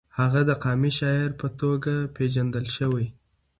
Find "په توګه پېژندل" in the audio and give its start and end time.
1.41-2.65